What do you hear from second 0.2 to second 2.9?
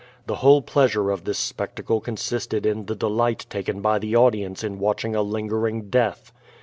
The whole pleasure of this spectacle con sisted in